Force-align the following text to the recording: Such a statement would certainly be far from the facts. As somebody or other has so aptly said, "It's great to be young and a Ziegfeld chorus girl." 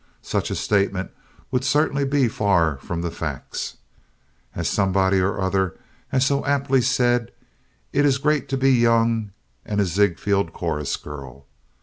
Such 0.23 0.49
a 0.49 0.55
statement 0.55 1.11
would 1.51 1.63
certainly 1.63 2.05
be 2.05 2.27
far 2.27 2.77
from 2.77 3.03
the 3.03 3.11
facts. 3.11 3.77
As 4.55 4.67
somebody 4.67 5.19
or 5.19 5.39
other 5.39 5.77
has 6.07 6.25
so 6.25 6.43
aptly 6.43 6.81
said, 6.81 7.31
"It's 7.93 8.17
great 8.17 8.49
to 8.49 8.57
be 8.57 8.71
young 8.71 9.29
and 9.63 9.79
a 9.79 9.85
Ziegfeld 9.85 10.53
chorus 10.53 10.95
girl." 10.97 11.45